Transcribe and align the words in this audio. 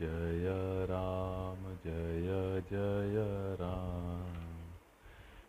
जय 0.00 0.86
राम, 0.86 1.74
जय 1.74 2.62
जय 2.70 3.56
राम। 3.60 4.34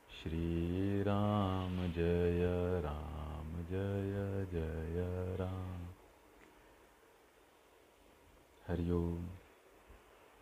श्री 0.09 1.03
राम 1.03 1.91
जय 1.91 2.81
राम, 2.81 3.63
जय 3.65 4.45
जय 4.51 5.37
राम। 5.39 5.85
हरिओम 8.67 9.27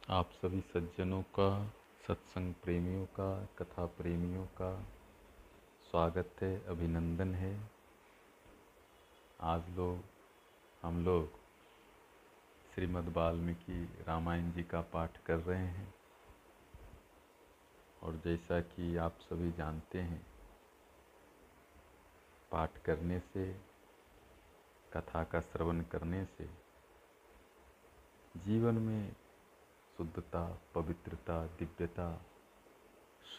आप 0.09 0.29
सभी 0.31 0.61
सज्जनों 0.61 1.21
का, 1.21 1.67
सत्संग 2.07 2.53
प्रेमियों 2.53 3.05
का, 3.05 3.47
कथा 3.59 3.85
प्रेमियों 3.85 4.45
का 4.45 4.79
स्वागत 5.91 6.31
है, 6.41 6.65
अभिनंदन 6.67 7.35
है। 7.35 7.59
आज 9.41 9.63
लोग 9.69 9.99
हम 10.81 11.05
लोग 11.05 11.42
श्रीमद् 12.75 13.09
वाल्मीकि 13.09 14.03
रामायण 14.07 14.51
जी 14.51 14.63
का 14.63 14.81
पाठ 14.81 15.17
कर 15.17 15.37
रहे 15.37 15.67
हैं। 15.67 15.93
और 18.03 18.15
जैसा 18.15 18.61
कि 18.61 18.97
आप 18.97 19.17
सभी 19.21 19.51
जानते 19.51 20.01
हैं, 20.01 20.27
पाठ 22.51 22.77
करने 22.77 23.19
से, 23.19 23.53
कथा 24.93 25.23
का 25.23 25.41
श्रवण 25.41 25.81
करने 25.81 26.25
से, 26.25 26.49
जीवन 28.37 28.75
में 28.75 29.15
शुद्धता, 29.97 30.61
पवित्रता, 30.75 31.47
दिव्यता, 31.47 32.25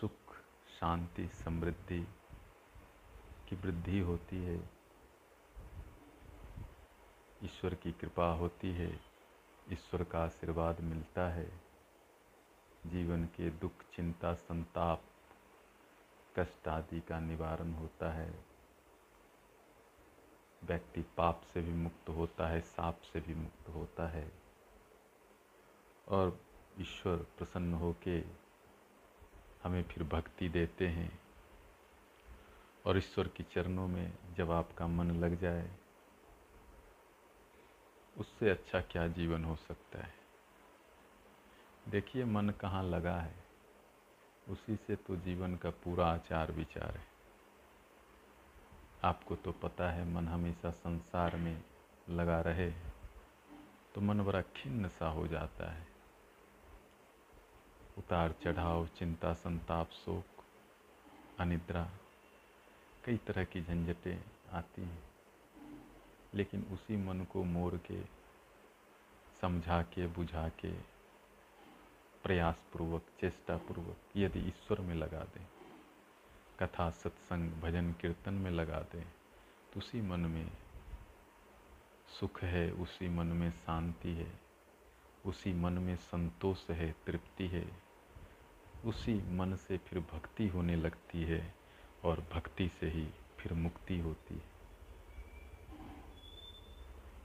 सुख, 0.01 0.35
शांति, 0.81 1.29
समृद्धि 1.29 2.09
की 3.49 3.57
वृद्धि 3.57 4.01
होती 4.01 4.45
है। 4.45 4.71
ईश्वर 7.45 7.75
की 7.75 7.93
कृपा 7.93 8.33
होती 8.33 8.73
है। 8.73 9.14
ईश्वर 9.73 10.05
का 10.05 10.25
आशीर्वाद 10.25 10.81
मिलता 10.81 11.29
है। 11.29 11.61
जीवन 12.87 13.25
के 13.25 13.51
दुख, 13.51 13.73
चिंता, 13.97 14.35
संताप, 14.35 15.03
कष्ट 16.39 16.69
आदि 16.69 17.01
का 17.01 17.21
निवारण 17.21 17.73
होता 17.73 18.13
है। 18.13 18.45
व्यक्ति 20.65 21.03
पाप 21.03 21.43
से 21.55 21.61
भी 21.61 21.73
मुक्त 21.73 22.09
होता 22.09 22.49
है, 22.49 22.61
साप 22.61 23.01
से 23.01 23.21
भी 23.21 23.35
मुक्त 23.35 23.69
होता 23.69 24.09
है। 24.09 24.33
और 26.09 26.41
ईश्वर 26.79 27.17
प्रसन्न 27.17 27.75
होके 27.75 28.19
हमें 29.63 29.83
फिर 29.83 30.05
भक्ति 30.05 30.49
देते 30.49 30.89
हैं। 30.89 31.21
और 32.87 32.99
ईश्वर 32.99 33.29
के 33.29 33.43
चरणों 33.43 33.89
में 33.89 34.13
जब 34.35 34.51
आपका 34.51 34.87
मन 34.87 35.11
लग 35.11 35.39
जाए 35.39 35.71
उससे 38.19 38.51
अच्छा 38.51 38.81
क्या 38.81 39.09
जीवन 39.09 39.45
हो 39.45 39.57
सकता 39.57 39.99
है? 39.99 40.15
देखिए, 41.89 42.25
मन 42.25 42.51
कहाँ 42.51 42.83
लगा 42.85 43.17
है? 43.21 43.35
उसी 44.49 44.77
से 44.77 44.97
तो 44.97 45.17
जीवन 45.17 45.57
का 45.57 45.71
पूरा 45.71 46.07
आचार 46.07 46.53
विचार 46.53 46.97
है। 46.97 47.07
आपको 49.05 49.37
तो 49.37 49.53
पता 49.53 49.91
है, 49.91 50.09
मन 50.09 50.29
हमेशा 50.29 50.71
संसार 50.71 51.37
में 51.37 51.63
लगा 52.11 52.41
रहे 52.41 52.71
तो 53.95 54.01
मन 54.01 54.23
बड़ा 54.23 54.43
खिन्न 54.43 54.89
सा 54.89 55.09
हो 55.09 55.27
जाता 55.27 55.71
है। 55.73 55.87
उतार 57.99 58.33
चढ़ाव, 58.33 58.87
चिंता, 58.87 59.33
संताप, 59.33 59.91
शोक, 59.91 60.45
अनिद्रा, 61.39 61.91
कई 63.05 63.17
तरह 63.17 63.45
की 63.45 63.63
झंझटें 63.63 64.25
आती 64.53 64.83
हैं। 64.83 65.14
लेकिन 66.35 66.63
उसी 66.73 66.97
मन 66.97 67.27
को 67.33 67.45
मोड़ 67.45 67.75
के, 67.75 68.03
समझा 69.41 69.83
के, 69.83 70.07
बुझा 70.07 70.49
के, 70.49 70.73
प्रयासपूर्वक, 72.25 73.03
चेष्टापूर्वक 73.21 73.97
यदि 74.17 74.39
ईश्वर 74.39 74.81
में 74.81 74.95
लगा 74.95 75.21
दें, 75.35 75.47
कथा, 76.61 76.91
सत्संग, 76.91 77.51
भजन, 77.53 77.93
कीर्तन 77.93 78.35
में 78.35 78.51
लगा 78.51 78.81
दें 78.81 79.05
तो 79.73 79.79
उसी 79.79 80.01
मन 80.03 80.21
में 80.21 80.51
सुख 82.21 82.43
है, 82.43 82.71
उसी 82.73 83.09
मन 83.09 83.27
में 83.27 83.51
शांति 83.51 84.09
है, 84.09 84.33
उसी 85.27 85.53
मन 85.53 85.73
में 85.73 85.97
संतोष 85.97 86.71
है, 86.71 86.95
तृप्ति 87.07 87.47
है, 87.47 87.67
उसी 88.85 89.15
मन 89.15 89.57
से 89.57 89.79
फिर 89.79 89.99
भक्ति 89.99 90.49
होने 90.49 90.77
लगती 90.77 91.23
है 91.23 91.55
और 92.05 92.27
भक्ति 92.33 92.69
से 92.69 92.91
ही 92.91 93.09
फिर 93.39 93.53
मुक्ति 93.53 93.99
होती 94.01 94.35
है। 94.35 94.54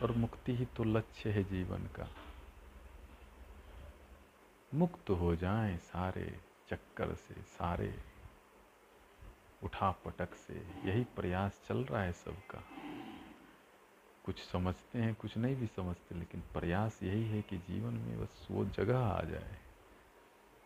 और 0.01 0.11
मुक्ति 0.11 0.55
ही 0.55 0.65
तो 0.65 0.83
लक्ष्य 0.83 1.31
है 1.31 1.43
जीवन 1.43 1.79
का। 1.79 2.09
मुक्त 4.73 5.09
हो 5.09 5.35
जाएँ 5.35 5.77
सारे 5.77 6.39
चक्कर 6.69 7.15
से, 7.15 7.33
सारे 7.33 7.99
उठा 9.63 9.91
पटक 9.91 10.35
से। 10.35 10.53
यही 10.85 11.03
प्रयास 11.03 11.65
चल 11.67 11.77
रहा 11.77 12.03
है 12.03 12.11
सबका। 12.11 12.63
कुछ 14.25 14.43
समझते 14.43 14.99
हैं, 14.99 15.15
कुछ 15.15 15.37
नहीं 15.37 15.55
भी 15.55 15.67
समझते, 15.67 16.15
लेकिन 16.15 16.41
प्रयास 16.41 17.03
यही 17.03 17.23
है 17.23 17.41
कि 17.41 17.57
जीवन 17.57 17.93
में 17.93 18.23
बस 18.23 18.47
वो 18.51 18.65
जगह 18.65 18.99
आ 18.99 19.21
जाए। 19.21 19.57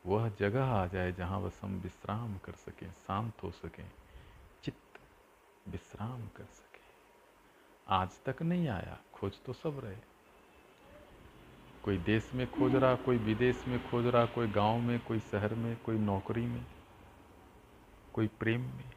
वह 0.05 0.29
जगह 0.29 0.65
आ 0.65 0.87
जाए 0.87 1.11
जहाँ 1.11 1.41
बस 1.41 1.59
हम 1.61 1.79
विश्राम 1.79 2.37
कर 2.37 2.51
सकें, 2.51 2.91
शांत 2.91 3.43
हो 3.43 3.51
सकें, 3.51 3.91
चित्त 4.63 4.99
विश्राम 5.67 6.27
कर 6.27 6.45
सकें। 6.45 6.72
आज 7.87 8.09
तक 8.25 8.41
नहीं 8.41 8.67
आया, 8.67 8.99
खोज 9.13 9.43
तो 9.45 9.53
सब 9.53 9.81
रहे। 9.83 9.97
कोई 11.83 11.97
देश 11.97 12.31
में 12.33 12.51
खोज 12.51 12.75
रहा, 12.75 12.95
कोई 12.95 13.17
विदेश 13.17 13.65
में 13.67 13.89
खोज 13.89 14.05
रहा, 14.05 14.25
कोई 14.25 14.47
गाँव 14.47 14.79
में, 14.79 14.99
कोई 14.99 15.19
शहर 15.19 15.55
में, 15.55 15.77
कोई 15.77 15.97
नौकरी 15.97 16.45
में, 16.45 16.65
कोई 18.13 18.27
प्रेम 18.27 18.61
में, 18.61 18.91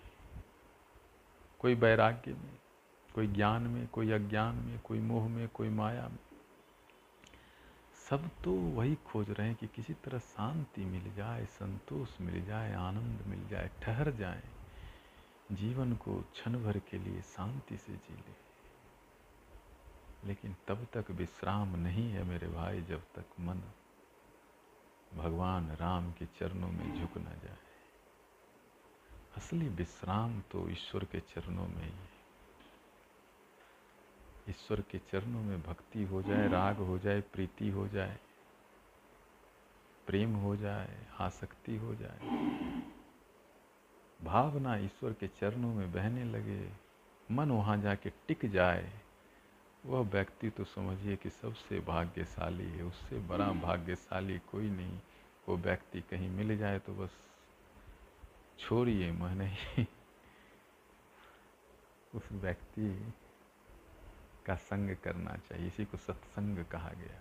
कोई 1.58 1.74
वैराग्य 1.74 2.32
में, 2.32 2.58
कोई 3.14 3.26
ज्ञान 3.26 3.62
में, 3.62 3.86
कोई 3.86 4.10
अज्ञान 4.10 4.56
में, 4.56 4.80
कोई 4.80 5.00
मोह 5.00 5.28
में, 5.28 5.48
कोई 5.48 5.68
माया 5.68 6.08
में। 6.08 6.18
सब 8.10 8.30
तो 8.44 8.52
वही 8.52 8.94
खोज 8.94 9.30
रहे 9.30 9.46
हैं 9.46 9.56
कि 9.56 9.66
किसी 9.66 9.94
तरह 9.94 10.18
शांति 10.18 10.84
मिल 10.84 11.14
जाए, 11.14 11.44
संतोष 11.44 12.20
मिल 12.20 12.44
जाए, 12.44 12.74
आनंद 12.74 13.26
मिल 13.26 13.48
जाए, 13.48 13.70
ठहर 13.82 14.10
जाए, 14.10 14.42
जीवन 15.52 15.94
को 15.94 16.20
क्षण 16.20 16.64
भर 16.64 16.78
के 16.78 16.98
लिए 16.98 17.22
शांति 17.22 17.76
से 17.76 17.92
जी 17.92 18.14
ले। 18.14 18.45
लेकिन 20.26 20.56
तब 20.68 20.86
तक 20.92 21.10
विश्राम 21.10 21.76
नहीं 21.76 22.10
है 22.10 22.24
मेरे 22.24 22.48
भाई 22.48 22.82
जब 22.82 23.02
तक 23.14 23.40
मन 23.40 23.62
भगवान 25.14 25.70
राम 25.70 26.12
के 26.12 26.26
चरणों 26.26 26.68
में 26.68 27.00
झुक 27.00 27.18
न 27.18 27.38
जाए। 27.44 27.56
असली 29.36 29.68
विश्राम 29.68 30.40
तो 30.50 30.68
ईश्वर 30.70 31.04
के 31.04 31.20
चरणों 31.20 31.66
में 31.68 31.84
ही 31.84 31.90
है। 31.90 32.14
ईश्वर 34.50 34.80
के 34.80 34.98
चरणों 34.98 35.42
में 35.42 35.62
भक्ति 35.62 36.02
हो 36.02 36.22
जाए, 36.22 36.48
राग 36.48 36.76
हो 36.76 36.98
जाए, 36.98 37.20
प्रीति 37.20 37.68
हो 37.70 37.88
जाए, 37.88 38.18
प्रेम 40.06 40.34
हो 40.34 40.56
जाए, 40.56 41.06
आसक्ति 41.20 41.76
हो 41.76 41.94
जाए, 41.94 42.18
भावना 44.20 44.76
ईश्वर 44.76 45.12
के 45.12 45.28
चरणों 45.28 45.74
में 45.74 45.92
बहने 45.92 46.24
लगे, 46.24 46.72
मन 47.30 47.50
वहाँ 47.50 47.76
जाके 47.78 48.10
टिक 48.28 48.50
जाए 48.50 48.92
वह 49.86 50.00
व्यक्ति 50.00 50.50
तो 50.50 50.64
समझिए 50.64 51.16
कि 51.16 51.30
सबसे 51.30 51.80
भाग्यशाली 51.80 52.64
है 52.64 52.84
उससे 52.84 53.18
बड़ा 53.18 53.52
भाग्यशाली 53.52 54.38
कोई 54.38 54.70
नहीं। 54.70 55.00
वो 55.48 55.56
व्यक्ति 55.56 56.00
कहीं 56.00 56.30
मिल 56.30 56.58
जाए 56.58 56.78
तो 56.78 56.94
बस 56.94 57.10
छोड़िए 58.58 59.12
मैं 59.12 59.34
नहीं 59.34 59.84
उस 62.14 62.32
व्यक्ति 62.32 63.12
का 64.46 64.54
संग 64.54 64.96
करना 64.96 65.36
चाहिए। 65.36 65.66
इसी 65.66 65.84
को 65.84 65.96
सत्संग 65.96 66.64
कहा 66.64 66.88
गया 66.88 67.20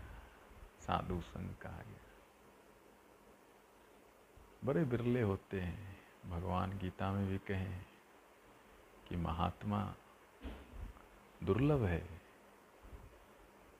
साधु 0.79 1.21
संग 1.21 1.55
कहा 1.61 1.71
गया। 1.71 2.11
बड़े 4.63 4.83
बिरले 4.83 5.21
होते 5.21 5.61
हैं। 5.61 5.97
भगवान 6.25 6.77
गीता 6.77 7.11
में 7.11 7.27
भी 7.27 7.37
कहें 7.37 7.85
कि 9.07 9.15
महात्मा 9.15 9.95
दुर्लभ 11.43 11.83
है। 11.83 12.14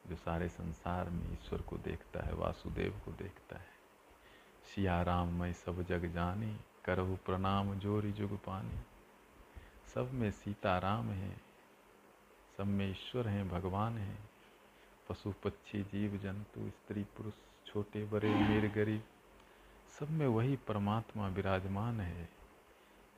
जो 0.10 0.16
सारे 0.16 0.50
संसार 0.50 1.10
में 1.10 1.32
ईश्वर 1.34 1.62
को 1.62 1.78
देखता 1.78 2.26
है, 2.26 2.34
वासुदेव 2.34 3.02
को 3.06 3.12
देखता 3.12 3.58
है। 3.58 3.74
सिया 4.66 5.02
राम 5.02 5.34
मैं 5.40 5.54
सब 5.54 5.82
जग 5.82 6.06
जानी, 6.06 6.60
करहु 6.86 7.16
प्रणाम 7.16 7.74
जोरी 7.80 8.12
जुग 8.12 8.38
पानी। 8.38 8.80
सब 9.94 10.14
में 10.14 10.32
सीता 10.32 10.78
राम 10.78 11.10
है, 11.10 11.36
सब 12.58 12.66
में 12.66 12.90
ईश्वर 12.92 13.28
हैं, 13.28 13.50
भगवान 13.50 13.98
हैं। 13.98 14.30
पशु, 15.10 15.34
पक्षी, 15.44 15.84
जीव, 15.84 16.18
जंतु, 16.18 16.70
स्त्री, 16.70 17.04
पुरुष, 17.04 17.34
छोटे, 17.66 18.06
बड़े 18.06 18.30
मीर 18.30 18.72
गरीब, 18.72 19.04
सब 20.00 20.10
में 20.10 20.28
वही 20.28 20.56
परमात्मा 20.58 21.28
विराजमान 21.28 22.02
है। 22.02 22.30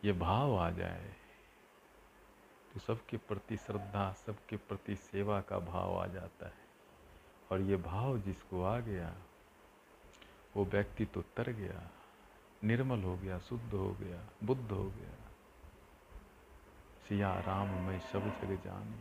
ये 0.04 0.14
भाव 0.14 0.56
आ 0.58 0.70
जाए 0.72 1.16
तो 2.74 2.80
सबके 2.80 3.18
प्रति 3.18 3.58
श्रद्धा, 3.58 4.12
सबके 4.14 4.58
प्रति 4.58 4.96
सेवा 4.96 5.42
का 5.42 5.60
भाव 5.60 5.98
आ 6.00 6.08
जाता 6.08 6.46
है। 6.46 6.67
और 7.52 7.62
ये 7.62 7.78
भाव 7.78 8.18
जिसको 8.18 8.64
आ 8.64 8.80
गया, 8.80 9.16
वो 10.56 10.66
व्यक्ति 10.66 11.06
तो 11.06 11.22
तर 11.22 11.52
गया, 11.52 11.90
निर्मल 12.64 13.04
हो 13.04 13.18
गया, 13.18 13.40
शुद्ध 13.40 13.74
हो 13.74 13.94
गया, 13.94 14.30
बुद्ध 14.44 14.72
हो 14.72 14.84
गया। 14.84 15.32
सिया 17.08 17.40
राम 17.40 17.68
मैं 17.68 18.00
सब 18.00 18.20
जग 18.20 18.64
जानी, 18.66 19.00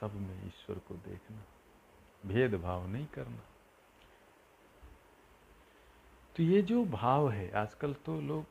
सब 0.00 0.14
में 0.14 0.46
ईश्वर 0.46 0.78
को 0.78 0.94
देखना, 0.94 1.42
भेदभाव 2.26 2.88
नहीं 2.88 3.06
करना। 3.06 3.42
तो 6.36 6.42
ये 6.42 6.62
जो 6.62 6.84
भाव 6.84 7.30
है, 7.30 7.50
आजकल 7.50 7.94
तो 7.94 8.20
लोग 8.20 8.44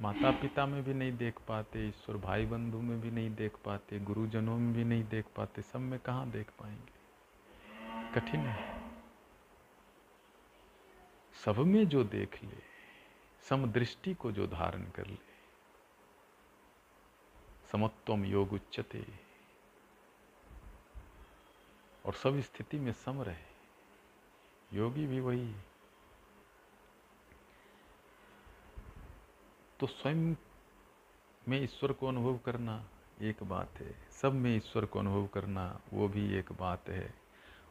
माता 0.00 0.30
पिता 0.30 0.66
में 0.66 0.84
भी 0.84 0.94
नहीं 0.94 1.16
देख 1.16 1.38
पाते, 1.48 1.88
ईश्वर 1.88 2.16
भाई 2.16 2.46
बंधु 2.46 2.78
में 2.78 3.00
भी 3.00 3.10
नहीं 3.10 3.34
देख 3.34 3.56
पाते, 3.64 4.00
गुरुजनों 4.00 4.58
में 4.58 4.72
भी 4.74 4.84
नहीं 4.84 5.04
देख 5.04 5.24
पाते, 5.36 5.62
सब 5.62 5.78
में 5.78 6.00
कहाँ 6.00 6.30
देख 6.30 6.50
पाएँगे? 6.50 6.91
कठिन 8.14 8.40
है। 8.40 8.70
सब 11.34 11.58
में 11.58 11.86
जो 11.88 12.02
देख 12.04 12.42
ले, 12.44 12.56
समदृष्टि 13.42 14.14
को 14.14 14.32
जो 14.32 14.46
धारण 14.46 14.82
कर 14.90 15.06
ले, 15.06 15.18
समत्वम 17.72 18.24
योग 18.24 18.52
उच्चते 18.52 19.04
और 22.06 22.14
सब 22.14 22.40
स्थिति 22.40 22.78
में 22.78 22.92
सम 22.92 23.22
रहे। 23.22 23.50
योगी 24.72 25.06
भी 25.06 25.20
वही 25.20 25.54
तो 29.80 29.86
स्वयं 29.86 30.34
में 31.48 31.60
ईश्वर 31.60 31.92
को 31.92 32.06
अनुभव 32.06 32.38
करना 32.38 32.82
एक 33.22 33.42
बात 33.42 33.80
है, 33.80 33.94
सब 34.10 34.32
में 34.32 34.56
ईश्वर 34.56 34.84
को 34.84 34.98
अनुभव 34.98 35.26
करना 35.26 35.80
वो 35.92 36.08
भी 36.08 36.32
एक 36.34 36.52
बात 36.52 36.88
है। 36.88 37.21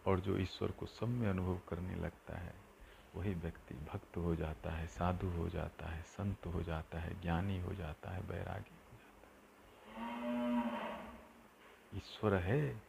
और 0.07 0.19
जो 0.19 0.37
ईश्वर 0.37 0.71
को 0.71 0.85
सब 0.85 1.07
में 1.07 1.29
अनुभव 1.29 1.59
करने 1.69 1.95
लगता 1.95 2.37
है, 2.37 2.53
वही 3.15 3.33
व्यक्ति 3.33 3.75
भक्त 3.75 4.17
हो 4.17 4.35
जाता 4.35 4.71
है, 4.71 4.87
साधु 4.87 5.27
हो 5.27 5.49
जाता 5.49 5.85
है, 5.85 6.01
संत 6.01 6.45
हो 6.45 6.63
जाता 6.63 6.99
है, 6.99 7.21
ज्ञानी 7.21 7.61
हो 7.61 7.73
जाता 7.73 8.11
है 8.11 8.27
बैरागी 8.27 8.75
हो 8.75 8.97
जाता 8.97 9.27
है। 9.97 11.13
ईश्वर 11.95 12.33
है। 12.33 12.83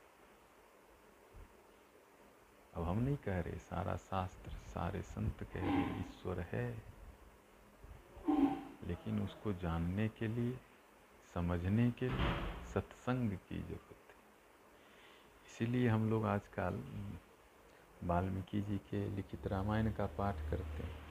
अब 2.74 2.82
हम 2.82 2.98
नहीं 2.98 3.16
कह 3.16 3.40
रहे, 3.40 3.58
सारा 3.58 3.96
शास्त्र, 3.96 4.50
सारे 4.50 5.02
संत 5.02 5.42
कह 5.42 5.60
रहे, 5.60 6.00
ईश्वर 6.00 6.40
है। 6.40 6.82
लेकिन 8.84 9.22
उसको 9.22 9.52
जानने 9.52 10.08
के 10.08 10.28
लिए, 10.28 10.60
समझने 11.34 11.90
के 11.90 12.08
लिए, 12.08 12.54
सत्संग 12.74 13.30
की 13.30 13.62
ज़रूरत 13.62 14.01
इसीलिए 15.52 15.88
हम 15.88 16.10
लोग 16.10 16.24
आजकल 16.24 16.84
वाल्मीकि 18.08 18.62
जी 18.62 18.78
के 18.78 19.08
लिखित 19.08 19.46
रामायण 19.46 19.92
का 19.92 20.06
पाठ 20.06 20.34
करते 20.34 20.82
हैं। 20.82 21.02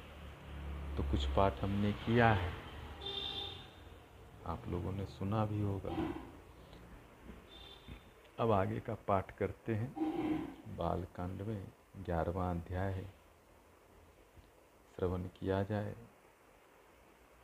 तो 0.98 1.04
कुछ 1.04 1.26
पाठ 1.26 1.64
हमने 1.64 1.94
किया 1.94 2.34
है। 2.34 2.54
आप 4.46 4.68
लोगों 4.68 4.92
ने 4.92 5.06
सुना 5.06 5.46
भी 5.46 5.62
होगा। 5.62 6.14
अब 8.40 8.52
आगे 8.52 8.80
का 8.80 8.96
पाठ 8.96 9.38
करते 9.38 9.76
हैं। 9.76 9.94
बालकांड 10.78 11.42
में 11.42 11.68
ग्यारहवा 11.98 12.52
अध्याय 12.52 12.94
है। 12.94 13.14
श्रवण 14.96 15.24
किया 15.24 15.64
जाए 15.64 15.96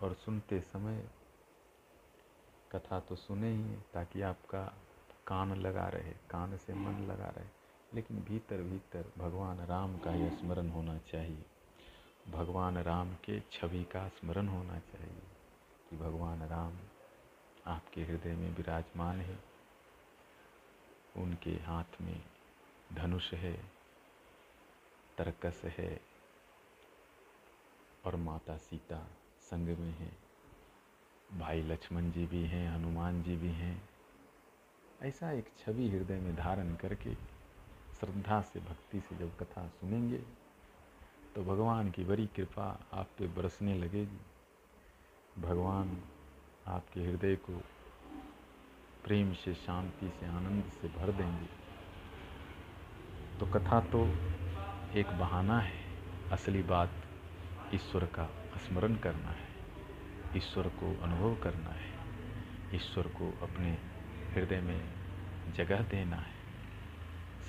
और 0.02 0.14
सुनते 0.14 0.62
समय 0.62 1.08
कथा 2.72 3.00
तो 3.00 3.16
सुने 3.16 3.52
ही 3.52 3.76
ताकि 3.94 4.22
आपका 4.22 4.74
कान 5.28 5.56
लगा 5.56 5.88
रहे, 5.88 6.12
कान 6.12 6.58
से 6.58 6.74
मन 6.74 6.92
लगा 6.92 7.26
रहे। 7.26 7.46
लेकिन 7.94 8.18
भीतर 8.18 8.62
भीतर 8.62 9.12
भगवान 9.18 9.60
राम 9.60 9.98
का 9.98 10.12
ही 10.12 10.30
स्मरण 10.30 10.70
होना 10.70 10.98
चाहिए। 10.98 11.46
भगवान 12.28 12.78
राम 12.78 13.16
के 13.16 13.40
छवि 13.40 13.84
का 13.84 14.08
स्मरण 14.08 14.48
होना 14.48 14.80
चाहिए 14.80 15.24
कि 15.90 15.98
भगवान 15.98 16.44
राम 16.44 16.74
आपके 17.68 18.04
हृदय 18.04 18.36
में 18.36 18.56
विराजमान 18.56 19.22
है। 19.22 19.40
उनके 21.18 21.52
हाथ 21.52 22.02
में 22.02 22.24
धनुष 22.94 23.34
है, 23.34 23.72
तरकस 25.18 25.62
है 25.66 26.02
और 28.06 28.16
माता 28.16 28.58
सीता 28.58 29.08
संग 29.42 29.68
में 29.68 29.92
है। 29.92 30.18
भाई 31.40 31.62
लक्ष्मण 31.62 32.12
जी 32.12 32.26
भी 32.26 32.44
हैं, 32.44 32.72
हनुमान 32.72 33.24
जी 33.24 33.36
भी 33.36 33.50
हैं। 33.50 33.97
ऐसा 35.04 35.32
एक 35.32 35.52
छवि 35.58 35.90
हृदय 35.90 36.20
में 36.20 36.36
धारण 36.36 36.76
करके 36.76 37.14
श्रद्धा 38.00 38.42
से, 38.42 38.60
भक्ति 38.60 39.00
से 39.00 39.16
जब 39.16 39.38
कथा 39.38 39.68
सुनेंगे 39.68 40.18
तो 41.36 41.44
भगवान 41.44 41.92
की 41.92 42.04
बड़ी 42.04 42.28
कृपा 42.28 42.82
आप 42.94 43.08
पे 43.18 43.28
बरसने 43.28 43.78
लगेगी। 43.78 44.18
भगवान 45.42 46.02
आपके 46.68 47.02
हृदय 47.02 47.36
को 47.36 47.58
प्रेम 49.04 49.34
से, 49.34 49.54
शांति 49.54 50.10
से, 50.10 50.26
आनंद 50.26 50.64
से 50.64 50.88
भर 50.88 51.12
देंगे। 51.12 51.50
तो 53.40 53.46
कथा 53.46 53.80
तो 53.80 54.08
एक 54.98 55.08
बहाना 55.20 55.60
है। 55.60 55.98
असली 56.32 56.64
बात 56.64 56.92
ईश्वर 57.74 58.06
का 58.06 58.26
स्मरण 58.58 58.96
करना 58.96 59.30
है। 59.30 59.48
ईश्वर 60.38 60.70
को 60.70 61.04
अनुभव 61.04 61.36
करना 61.44 61.70
है। 61.70 61.94
ईश्वर 62.76 63.08
को 63.08 63.40
अपने 63.42 63.97
हृदय 64.38 64.62
में 64.62 64.94
जगह 65.54 65.82
देना 65.82 66.16
है। 66.16 66.36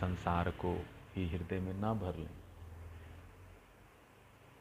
संसार 0.00 0.50
को 0.50 0.87
ही 1.14 1.29
हृदय 1.29 1.61
में 1.61 1.75
ना 1.75 1.94
भर 1.94 2.17
लें। 2.17 2.37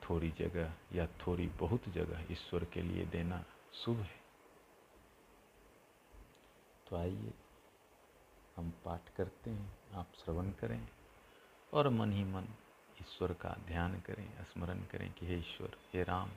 थोड़ी 0.10 0.32
जगह 0.32 0.74
या 0.94 1.08
थोड़ी 1.08 1.48
बहुत 1.48 1.90
जगह 1.90 2.26
ईश्वर 2.32 2.66
के 2.66 2.82
लिए 2.82 3.06
देना 3.06 3.46
शुभ 3.74 3.98
है। 3.98 4.20
तो 6.90 6.98
आइए, 6.98 7.34
हम 8.58 8.74
पाठ 8.86 9.16
करते 9.16 9.50
हैं, 9.50 9.78
आप 9.94 10.08
श्रवण 10.26 10.52
करें 10.52 10.90
और 11.74 11.90
मन 11.90 12.12
ही 12.12 12.24
मन 12.24 12.44
ईश्वर 13.02 13.34
का 13.34 13.50
ध्यान 13.50 14.00
करें, 14.00 14.44
स्मरण 14.44 14.80
करें 14.80 15.14
कि 15.14 15.28
हे 15.28 15.38
ईश्वर, 15.40 15.78
हे 15.94 16.04
राम, 16.04 16.30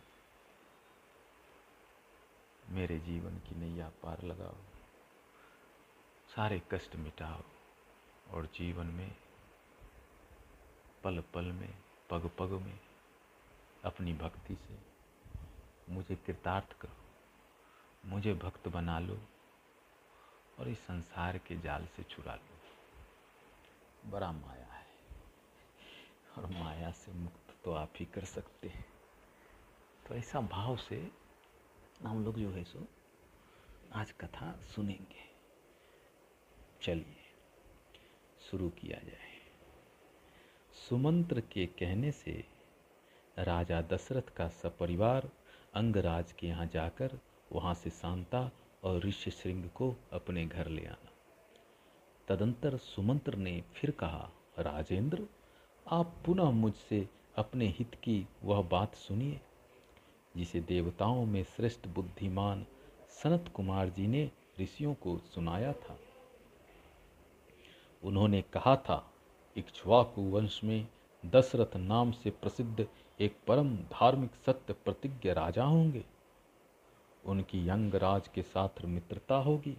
मेरे 2.69 2.99
जीवन 2.99 3.39
की 3.39 3.61
नैया 3.61 3.89
पार 3.89 4.23
लगाओ। 4.23 4.57
सारे 6.31 6.61
कष्ट 6.73 6.95
मिटाओ 6.97 7.43
और 8.31 8.47
जीवन 8.55 8.87
में 8.87 9.11
पल 11.05 11.23
पल 11.35 11.45
में 11.53 11.75
पग 12.11 12.31
पग 12.39 12.53
में 12.65 12.79
अपनी 13.85 14.13
भक्ति 14.13 14.55
से 14.57 14.79
मुझे 15.89 16.17
कृतार्थ 16.17 16.73
करो, 16.81 16.97
मुझे 18.05 18.35
भक्त 18.35 18.69
बना 18.69 18.99
लो 18.99 19.19
और 20.59 20.69
इस 20.69 20.79
संसार 20.79 21.39
के 21.39 21.57
जाल 21.57 21.87
से 21.87 22.03
छुड़ा 22.03 22.35
लो। 22.35 24.11
बड़ा 24.11 24.31
माया 24.33 24.67
है 24.67 24.87
और 26.37 26.47
माया 26.53 26.91
से 26.93 27.13
मुक्त 27.13 27.55
तो 27.65 27.73
आप 27.73 27.93
ही 27.97 28.05
कर 28.05 28.25
सकते 28.27 28.69
हैं। 28.69 28.85
तो 30.07 30.15
ऐसा 30.15 30.41
भाव 30.41 30.77
से 30.79 31.11
हम 32.03 32.25
लोग 32.25 32.39
जो 32.39 32.51
है 32.51 32.65
सो 32.65 32.87
आज 33.95 34.13
कथा 34.21 34.53
सुनेंगे। 34.75 35.30
चलिए 36.83 37.17
शुरू 38.51 38.69
किया 38.69 38.99
जाए। 38.99 39.31
सुमंत्र 40.89 41.41
के 41.41 41.67
कहने 41.67 42.13
से 42.13 42.45
राजा 43.39 43.83
दशरथ 43.83 44.35
का 44.37 44.49
सपरिवार 44.49 45.31
अंगराज 45.75 46.33
के 46.33 46.47
यहाँ 46.47 46.67
जाकर 46.67 47.19
वहाँ 47.53 47.75
से 47.75 47.91
शांता 47.91 48.51
और 48.85 49.01
ऋषि 49.05 49.31
श्रृंग 49.31 49.65
को 49.65 49.95
अपने 50.13 50.47
घर 50.47 50.69
ले 50.69 50.87
आना। 50.87 51.13
तदंतर 52.29 52.77
सुमंत्र 52.77 53.35
ने 53.35 53.65
फिर 53.75 53.91
कहा, 53.91 54.31
राजेंद्र, 54.59 55.27
आप 55.91 56.23
पुनः 56.27 56.51
मुझसे 56.51 57.09
अपने 57.37 57.69
हित 57.69 57.95
की 57.95 58.29
वह 58.43 58.63
बात 58.63 58.95
सुनिए, 58.95 59.41
जिसे 60.37 60.61
देवताओं 60.61 61.27
में 61.27 61.45
श्रेष्ठ 61.45 61.89
बुद्धिमान 61.89 62.67
सनत 63.23 63.53
कुमार 63.55 63.89
जी 63.89 64.07
ने 64.07 64.31
ऋषियों 64.61 64.95
को 64.95 65.19
सुनाया 65.19 65.73
था। 65.73 65.99
उन्होंने 68.03 68.43
कहा 68.43 68.77
था, 68.77 69.11
इक्ष्वाकु 69.57 70.21
वंश 70.21 70.61
में 70.65 70.87
दशरथ 71.27 71.77
नाम 71.77 72.13
से 72.13 72.31
प्रसिद्ध 72.31 72.89
एक 73.21 73.37
परम 73.47 73.77
धार्मिक 73.77 74.31
सत्य 74.47 74.73
प्रतिज्ञ 74.73 75.33
राजा 75.33 75.65
होंगे। 75.65 76.05
उनकी 77.25 77.69
यंगराज 77.69 78.29
के 78.29 78.43
साथ 78.43 78.69
मित्रता 78.85 79.35
होगी। 79.35 79.77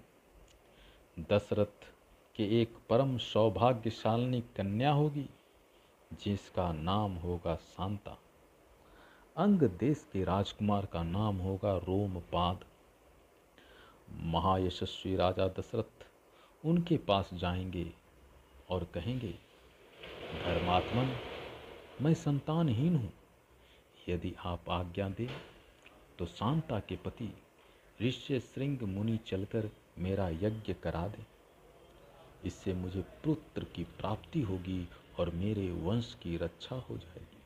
दशरथ 1.19 1.93
के 2.35 2.61
एक 2.61 2.77
परम 2.89 3.17
सौभाग्यशालिनी 3.17 4.41
कन्या 4.41 4.91
होगी, 4.91 5.29
जिसका 6.13 6.73
नाम 6.73 7.15
होगा 7.15 7.55
शांता। 7.55 8.17
अंग 9.37 9.59
देश 9.59 10.09
के 10.13 10.23
राजकुमार 10.23 10.85
का 10.85 11.03
नाम 11.03 11.37
होगा 11.37 11.77
रोमपाद। 11.77 12.65
महायशस्वी 14.11 15.15
राजा 15.15 15.47
दशरथ 15.47 16.07
उनके 16.65 16.97
पास 16.97 17.29
जाएँगे। 17.33 18.00
और 18.71 18.83
कहेंगे, 18.83 19.31
धर्मात्मन, 20.43 21.15
मैं 22.01 22.13
संतानहीन 22.13 22.95
हूँ। 22.95 23.11
यदि 24.09 24.33
आप 24.45 24.69
आज्ञा 24.69 25.09
दें 25.09 25.27
तो 26.19 26.25
शांता 26.25 26.79
के 26.79 26.95
पति 26.95 27.29
ऋष्य 28.01 28.39
श्रृंग 28.39 28.81
मुनि 28.81 29.17
चलकर 29.17 29.69
मेरा 29.99 30.29
यज्ञ 30.29 30.73
करा 30.73 31.07
दें। 31.07 31.25
इससे 32.45 32.73
मुझे 32.73 33.01
पुत्र 33.23 33.63
की 33.63 33.83
प्राप्ति 33.83 34.41
होगी 34.41 34.87
और 35.19 35.29
मेरे 35.29 35.71
वंश 35.71 36.15
की 36.23 36.37
रक्षा 36.37 36.75
हो 36.75 36.97
जाएगी। 36.97 37.37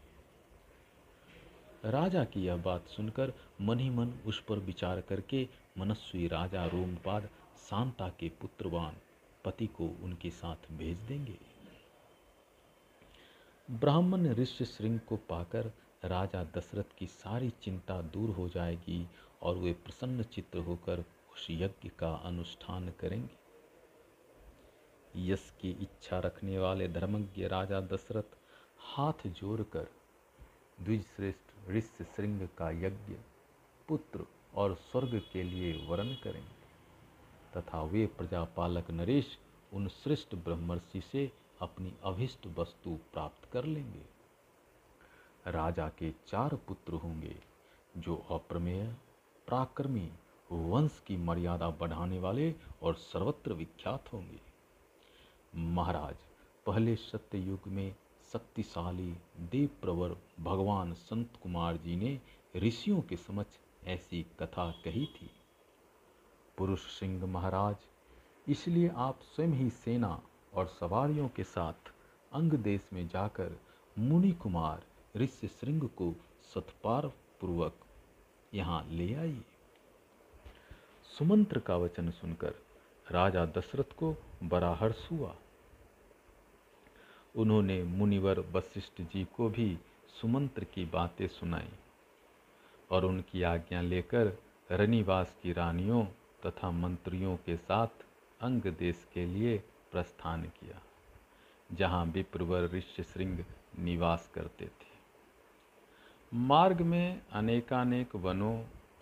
राजा 1.91 2.23
की 2.23 2.45
यह 2.45 2.55
बात 2.57 2.87
सुनकर 2.87 3.33
मन 3.61 3.79
ही 3.79 3.89
मन 3.89 4.13
उस 4.25 4.39
पर 4.43 4.59
विचार 4.59 5.01
करके 5.01 5.47
मनस्वी 5.77 6.27
राजा 6.27 6.65
रोमपाद 6.65 7.29
शांता 7.69 8.09
के 8.09 8.29
पुत्रवान 8.41 8.95
पति 9.45 9.67
को 9.67 9.87
उनके 10.03 10.29
साथ 10.29 10.71
भेज 10.71 10.97
देंगे। 10.97 11.37
ब्राह्मण 13.71 14.27
ऋष्य 14.33 14.65
श्रृंग 14.65 14.99
को 14.99 15.17
पाकर 15.29 15.71
राजा 16.05 16.43
दशरथ 16.43 16.97
की 16.97 17.07
सारी 17.07 17.49
चिंता 17.63 18.01
दूर 18.01 18.29
हो 18.29 18.47
जाएगी 18.49 19.07
और 19.41 19.55
वे 19.55 19.73
प्रसन्न 19.73 20.23
चित्र 20.23 20.59
होकर 20.59 20.99
उस 21.33 21.47
यज्ञ 21.51 21.89
का 21.89 22.11
अनुष्ठान 22.25 22.89
करेंगे। 22.99 23.45
यश 25.15 25.53
की 25.61 25.71
इच्छा 25.71 26.19
रखने 26.19 26.59
वाले 26.59 26.87
धर्मज्ञ 26.87 27.47
राजा 27.47 27.81
दशरथ 27.81 28.37
हाथ 28.79 29.27
जोड़कर 29.27 29.87
द्विजश्रेष्ठ 30.81 31.69
ऋष्य 31.69 32.03
श्रृंग 32.03 32.47
का 32.57 32.69
यज्ञ 32.69 33.15
पुत्र 33.87 34.25
और 34.55 34.75
स्वर्ग 34.75 35.21
के 35.33 35.43
लिए 35.43 35.73
वरण 35.87 36.13
करेंगे। 36.13 36.54
तथा 37.57 37.81
वे 37.81 38.05
प्रजापालक 38.07 38.91
नरेश 38.91 39.37
उन 39.73 39.87
श्रेष्ठ 39.87 40.35
ब्रह्मर्षि 40.35 41.01
से 41.01 41.31
अपनी 41.61 41.93
अभिष्ट 42.03 42.47
वस्तु 42.47 42.89
प्राप्त 43.13 43.51
कर 43.51 43.65
लेंगे। 43.65 44.05
राजा 45.47 45.87
के 45.89 46.11
चार 46.27 46.55
पुत्र 46.55 46.93
होंगे, 46.93 47.35
जो 47.97 48.15
अप्रमेय, 48.31 48.95
पराक्रमी, 49.47 50.11
वंश 50.51 51.01
की 51.07 51.17
मर्यादा 51.17 51.69
बढ़ाने 51.69 52.19
वाले 52.19 52.55
और 52.83 52.95
सर्वत्र 52.95 53.53
विख्यात 53.53 54.13
होंगे। 54.13 54.39
महाराज, 55.55 56.15
पहले 56.65 56.95
सत्य 56.95 57.37
युग 57.37 57.59
में 57.67 57.95
शक्तिशाली 58.33 59.17
देव 59.39 59.69
प्रवर 59.81 60.17
भगवान 60.39 60.93
संत 60.93 61.29
कुमार 61.43 61.77
जी 61.77 61.95
ने 61.95 62.21
ऋषियों 62.55 63.01
के 63.01 63.15
समक्ष 63.17 63.57
ऐसी 63.87 64.25
कथा 64.39 64.71
कही 64.71 65.05
थी। 65.05 65.29
पुरुष 66.57 66.81
सिंह 66.89 67.25
महाराज, 67.25 67.75
इसलिए 68.47 68.91
आप 68.97 69.19
स्वयं 69.25 69.53
ही 69.53 69.69
सेना 69.69 70.19
और 70.53 70.67
सवारियों 70.69 71.27
के 71.27 71.43
साथ 71.43 71.91
अंग 72.31 72.53
देश 72.63 72.89
में 72.93 73.07
जाकर 73.07 73.57
मुनि 73.95 74.31
कुमार 74.33 74.83
ऋषि 75.15 75.47
श्रृंग 75.49 75.87
को 75.97 76.13
सत्पार 76.53 77.07
पूर्वक 77.41 77.73
यहाँ 78.53 78.83
ले 78.91 79.13
आइए। 79.13 79.41
सुमंत्र 81.09 81.59
का 81.59 81.75
वचन 81.77 82.09
सुनकर 82.11 82.53
राजा 83.07 83.45
दशरथ 83.45 83.95
को 83.97 84.15
बड़ा 84.43 84.73
हर्ष 84.73 85.07
हुआ। 85.11 85.35
उन्होंने 87.35 87.81
मुनिवर 87.83 88.39
वशिष्ठ 88.51 89.01
जी 89.03 89.23
को 89.35 89.49
भी 89.49 89.77
सुमंत्र 90.21 90.63
की 90.63 90.85
बातें 90.85 91.27
सुनाई 91.27 91.69
और 92.91 93.05
उनकी 93.05 93.41
आज्ञा 93.43 93.81
लेकर 93.81 94.37
रनिवास 94.71 95.35
की 95.43 95.53
रानियों 95.53 96.03
तथा 96.45 96.71
मंत्रियों 96.71 97.35
के 97.35 97.55
साथ 97.57 98.03
अंग 98.39 98.61
देश 98.79 99.05
के 99.13 99.25
लिए 99.25 99.57
प्रस्थान 99.91 100.43
किया, 100.51 100.81
जहाँ 101.69 102.05
विप्रवर 102.05 102.69
ऋष्य 102.73 103.03
श्रृंग 103.03 103.43
निवास 103.79 104.29
करते 104.35 104.65
थे। 104.65 104.93
मार्ग 106.31 106.81
में 106.81 107.21
अनेकानेक 107.31 108.15
वनों 108.15 108.55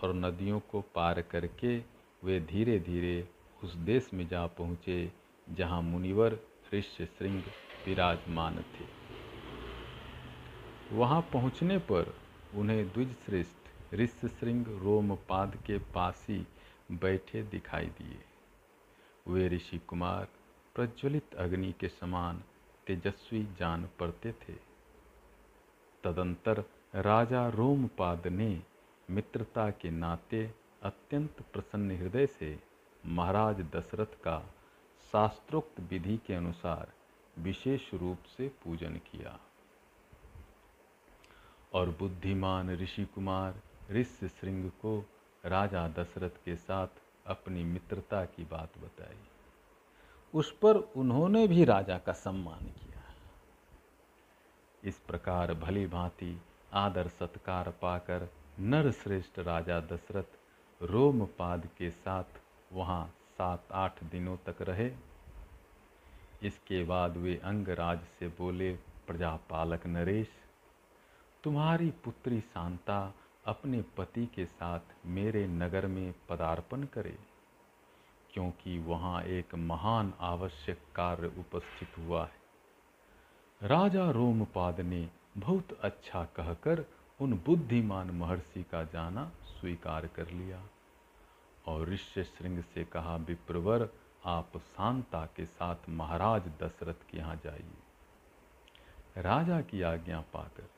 और 0.04 0.14
नदियों 0.16 0.60
को 0.72 0.82
पार 0.96 1.22
करके 1.22 1.78
वे 2.24 2.40
धीरे 2.42 2.80
धीरे 2.80 3.28
उस 3.64 3.76
देश 3.76 4.10
में 4.14 4.28
जा 4.28 4.46
पहुँचे, 4.48 5.12
जहाँ 5.48 5.82
मुनिवर 5.82 6.40
ऋष्य 6.74 7.06
श्रृंग 7.08 7.42
विराजमान 7.86 8.58
थे। 8.72 8.86
वहाँ 10.92 11.22
पहुँचने 11.34 11.78
पर 11.92 12.14
उन्हें 12.56 12.88
द्विजश्रेष्ठ 12.88 13.94
ऋष्यश्रृंग 13.94 14.66
रोमपाद 14.84 15.56
के 15.66 15.78
पास 15.94 16.26
बैठे 16.98 17.44
दिखाई 17.44 17.86
दिए। 17.86 18.24
वे 19.28 19.48
ऋषि 19.48 19.78
कुमार 19.78 20.28
प्रज्वलित 20.76 21.36
अग्नि 21.36 21.74
के 21.80 21.88
समान 21.88 22.44
तेजस्वी 22.88 23.44
जान 23.60 23.90
पड़ते 24.00 24.32
थे। 24.32 24.54
तदंतर 26.04 26.64
राजा 26.96 27.50
रोमपाद 27.50 28.28
ने 28.28 28.64
मित्रता 29.10 29.70
के 29.72 29.90
नाते 29.90 30.52
अत्यंत 30.84 31.42
प्रसन्न 31.54 31.92
हृदय 31.92 32.28
से 32.28 32.60
महाराज 33.06 33.62
दशरथ 33.62 34.22
का 34.24 34.40
शास्त्रोक्त 35.12 35.80
विधि 35.80 36.18
के 36.18 36.34
अनुसार 36.34 36.94
विशेष 37.40 37.94
रूप 37.94 38.24
से 38.38 38.48
पूजन 38.64 38.94
किया। 38.94 39.40
और 41.74 41.90
बुद्धिमान 41.90 42.70
ऋषि 42.70 43.06
कुमार 43.06 43.62
ऋष्य 43.92 44.28
श्रृंग 44.28 44.70
को 44.70 45.06
राजा 45.46 45.88
दशरथ 45.88 46.38
के 46.46 46.56
साथ 46.56 46.88
अपनी 47.28 47.64
मित्रता 47.64 48.26
की 48.26 48.44
बात 48.44 48.78
बताई। 48.78 49.18
उस 50.34 50.52
पर 50.52 50.76
उन्होंने 50.76 51.48
भी 51.48 51.66
राजा 51.66 51.98
का 51.98 52.14
सम्मान 52.14 52.66
किया। 52.66 53.04
इस 54.84 55.00
प्रकार 55.00 55.54
भली 55.54 55.88
भांति 55.88 56.42
आदर 56.74 57.08
सत्कार 57.08 57.70
पाकर 57.70 58.30
नरश्रेष्ठ 58.60 59.40
राजा 59.40 59.80
दशरथ 59.80 60.38
रोमपाद 60.82 61.70
के 61.78 61.90
साथ 61.90 62.40
वहाँ 62.74 63.14
सात 63.38 63.64
आठ 63.72 64.04
दिनों 64.04 64.38
तक 64.38 64.62
रहे। 64.62 64.92
इसके 66.44 66.84
बाद 66.84 67.18
वे 67.18 67.42
अंगराज 67.44 68.00
से 68.20 68.28
बोले, 68.28 68.74
प्रजापालक 69.08 69.88
नरेश, 69.88 70.28
तुम्हारी 71.44 71.92
पुत्री 71.92 72.40
शांता 72.42 73.14
अपने 73.46 73.82
पति 73.98 74.26
के 74.26 74.46
साथ 74.46 74.94
मेरे 75.06 75.46
नगर 75.48 75.88
में 75.88 76.14
पदार्पण 76.30 76.84
करे, 76.86 77.18
क्योंकि 78.34 78.78
वहाँ 78.80 79.22
एक 79.24 79.56
महान 79.56 80.14
आवश्यक 80.22 80.80
कार्य 80.96 81.28
उपस्थित 81.40 81.98
हुआ 81.98 82.24
है। 82.26 82.42
राजा 83.62 84.10
रोमपाद 84.12 84.80
ने 84.82 85.08
बहुत 85.38 85.78
अच्छा 85.84 86.24
कहकर 86.36 86.86
उन 87.20 87.34
बुद्धिमान 87.46 88.12
महर्षि 88.12 88.64
का 88.64 88.84
जाना 88.84 89.32
स्वीकार 89.46 90.08
कर 90.08 90.30
लिया 90.30 90.62
और 91.66 91.90
ऋष्य 91.90 92.24
श्रृंग 92.24 92.64
से 92.64 92.84
कहा, 92.84 93.16
विप्रवर, 93.18 93.90
आप 94.26 94.58
शांता 94.58 95.26
के 95.36 95.46
साथ 95.46 95.90
महाराज 95.90 96.48
दशरथ 96.62 97.10
के 97.12 97.18
यहाँ 97.18 97.36
जाइए। 97.36 99.22
राजा 99.22 99.62
की 99.62 99.82
आज्ञा 99.82 100.20
पाकर 100.34 100.70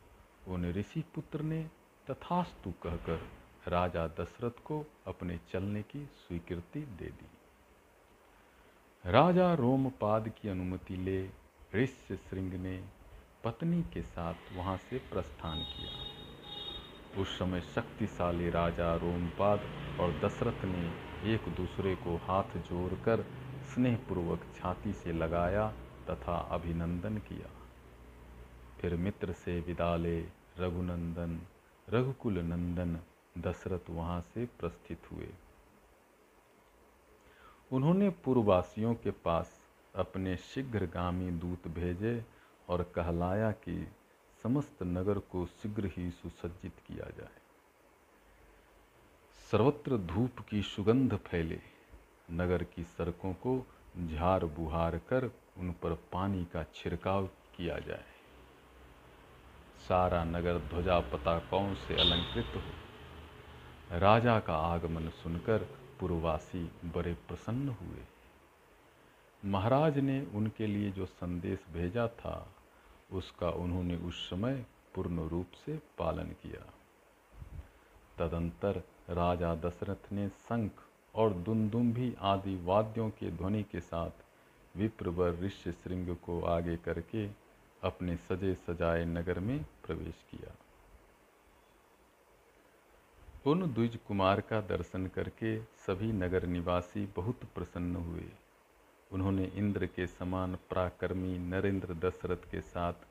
उन 0.48 0.66
ऋषि 0.72 1.04
पुत्र 1.16 1.42
ने 1.42 1.66
तथास्तु 2.10 2.72
कहकर 2.72 3.22
राजा 3.68 4.08
दशरथ 4.08 4.64
को 4.66 4.86
अपने 5.08 5.40
चलने 5.54 5.82
की 5.82 6.06
स्वीकृति 6.06 6.80
दे 6.80 7.06
दी। 7.06 7.30
राजा 9.12 9.54
रोमपाद 9.54 10.30
की 10.30 10.50
अनुमति 10.50 10.96
ले 10.96 11.30
ऋष्य 11.76 12.16
श्रृंग 12.16 12.54
ने 12.54 12.84
पत्नी 13.44 13.82
के 13.84 14.02
साथ 14.02 14.34
वहाँ 14.54 14.78
से 14.78 14.98
प्रस्थान 14.98 15.58
किया। 15.58 17.22
उस 17.22 17.40
समय 17.40 17.62
शक्तिशाली 17.62 18.50
राजा 18.50 18.96
रोमपाद 18.96 19.62
और 20.00 20.20
दशरथ 20.20 20.66
ने 20.66 20.86
एक 21.34 21.50
दूसरे 21.56 21.96
को 21.96 22.16
हाथ 22.18 22.58
जोड़कर 22.58 23.26
स्नेहपूर्वक 23.74 24.40
छाती 24.56 24.94
से 24.94 25.14
लगाया 25.14 25.68
तथा 26.10 26.38
अभिनंदन 26.52 27.18
किया। 27.18 27.50
फिर 28.82 28.96
मित्र 28.96 29.34
से 29.34 29.60
विदा 29.60 29.96
ले 29.96 30.20
रघुनंदन 30.60 31.40
रघुकुल 31.90 32.40
नंदन 32.40 33.00
दशरथ 33.38 33.90
वहाँ 33.90 34.22
से 34.22 34.46
प्रस्थित 34.46 35.12
हुए। 35.12 35.30
उन्होंने 37.72 38.10
पूर्ववासियों 38.10 38.96
के 38.96 39.12
पास 39.12 39.70
अपने 39.96 40.38
शीघ्रगामी 40.38 41.32
दूत 41.32 41.68
भेजे 41.68 42.26
और 42.70 42.84
कहलाया 42.84 43.52
कि 43.52 43.88
समस्त 44.44 44.84
नगर 44.84 45.20
को 45.20 45.46
शीघ्र 45.46 45.92
ही 45.98 46.12
सुसज्जित 46.12 46.74
किया 46.88 47.10
जाए। 47.10 47.38
सर्वत्र 49.52 49.98
धूप 49.98 50.40
की 50.50 50.62
सुगंध 50.62 51.16
फैले। 51.16 51.62
नगर 52.32 52.64
की 52.64 52.84
सड़कों 52.84 53.34
को 53.34 53.68
झार 54.08 54.46
बुहार 54.46 54.98
कर 54.98 55.32
उन 55.58 55.72
पर 55.72 55.94
पानी 55.94 56.46
का 56.46 56.64
छिड़काव 56.64 57.28
किया 57.28 57.80
जाए। 57.80 58.15
सारा 59.90 60.24
नगर 60.24 60.58
ध्वजा 60.58 61.00
पताकाओं 61.00 61.74
से 61.76 62.02
अलंकृत 62.02 62.46
हो। 62.56 64.00
राजा 64.00 64.40
का 64.40 64.56
आगमन 64.56 65.10
सुनकर 65.10 65.58
पूर्ववासी 66.00 66.72
बड़े 66.86 67.14
प्रसन्न 67.14 67.70
हुए। 67.70 68.04
महाराज 69.46 70.00
ने 70.00 70.28
उनके 70.36 70.68
लिए 70.68 70.92
जो 70.92 71.06
संदेश 71.06 71.60
भेजा 71.74 72.08
था, 72.08 72.56
उसका 73.12 73.50
उन्होंने 73.50 73.96
उस 73.96 74.30
समय 74.30 74.66
पूर्ण 74.96 75.28
रूप 75.28 75.48
से 75.66 75.80
पालन 75.98 76.24
किया। 76.24 76.74
तदंतर 78.18 78.84
राजा 79.10 79.56
दशरथ 79.56 80.14
ने 80.14 80.28
शंख 80.30 80.72
और 81.16 81.34
दुमदुम्भी 81.34 82.16
आदि 82.22 82.62
वाद्यों 82.64 83.10
के 83.10 83.32
ध्वनि 83.32 83.64
के 83.64 83.80
साथ 83.80 84.12
विप्रवर 84.78 85.40
ऋष्य 85.40 85.72
श्रृंग 85.72 86.16
को 86.16 86.42
आगे 86.42 86.78
करके 86.78 87.28
अपने 87.84 88.16
सजे 88.16 88.54
सजाए 88.54 89.06
नगर 89.06 89.40
में 89.40 89.66
प्रवेश 89.86 90.24
किया। 90.32 90.56
उन 93.46 93.74
द्विज 93.74 93.98
कुमार 94.08 94.42
का 94.42 94.60
दर्शन 94.62 95.06
करके 95.08 95.58
सभी 95.86 96.12
नगर 96.14 96.46
निवासी 96.48 97.06
बहुत 97.16 97.44
प्रसन्न 97.56 97.96
हुए। 97.96 98.30
उन्होंने 99.12 99.46
इंद्र 99.56 99.86
के 99.86 100.08
समान 100.08 100.56
पराक्रमी 100.70 101.38
नरेंद्र 101.40 101.94
दशरथ 101.94 102.50
के 102.52 102.62
साथ 102.62 103.06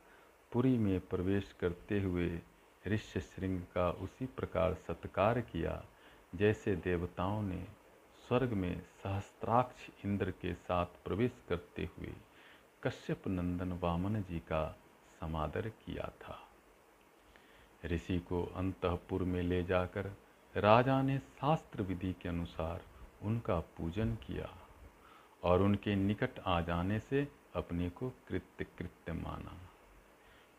पुरी 0.53 0.77
में 0.79 1.01
प्रवेश 1.01 1.55
करते 1.61 2.01
हुए 2.01 2.29
ऋष्य 2.85 3.21
श्रृंग 3.21 3.61
का 3.75 3.91
उसी 3.91 4.27
प्रकार 4.27 4.75
सत्कार 4.89 5.41
किया, 5.43 5.83
जैसे 6.35 6.75
देवताओं 6.77 7.43
ने 7.43 7.65
स्वर्ग 8.29 8.53
में 8.53 8.81
सहस्त्राक्ष 9.03 9.89
इंद्र 10.05 10.31
के 10.31 10.55
साथ 10.55 10.87
प्रवेश 11.05 11.33
करते 11.49 11.89
हुए 11.97 12.13
कश्यप 12.83 13.29
नंदन 13.29 13.73
वामन 13.73 14.23
जी 14.23 14.39
का 14.39 14.67
समादर 15.21 15.69
किया 15.69 16.11
था। 16.23 16.39
ऋषि 17.85 18.19
को 18.19 18.43
अंतपुर 18.45 19.23
में 19.23 19.43
ले 19.43 19.65
जाकर 19.65 20.13
राजा 20.57 21.03
ने 21.03 21.19
शास्त्र 21.19 21.83
विधि 21.83 22.13
के 22.13 22.29
अनुसार 22.29 22.83
उनका 23.23 23.61
पूजन 23.61 24.15
किया 24.15 24.51
और 25.43 25.63
उनके 25.63 25.95
निकट 25.95 26.39
आ 26.47 26.61
जाने 26.61 27.01
से 27.01 27.29
अपने 27.55 27.91
को 27.91 28.11
कृत्य 28.29 28.67
कृत्य 28.79 29.13
माना। 29.13 29.59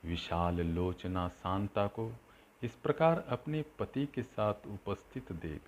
विशाल 0.05 0.55
लोचना 0.55 1.27
शांता 1.27 1.87
को 1.87 2.11
इस 2.63 2.75
प्रकार 2.75 3.25
अपने 3.29 3.65
पति 3.79 4.05
के 4.05 4.23
साथ 4.23 4.53
उपस्थित 4.67 5.31
देख 5.31 5.61